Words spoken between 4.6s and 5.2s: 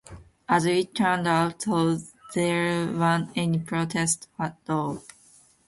all.